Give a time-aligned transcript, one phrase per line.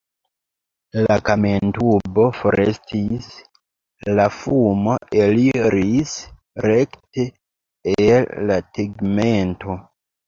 [1.07, 3.27] La kamentubo forestis,
[4.21, 6.17] la fumo eliris
[6.67, 7.29] rekte
[8.11, 9.83] el la tegmento.